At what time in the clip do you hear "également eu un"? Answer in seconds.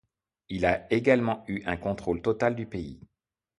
0.91-1.77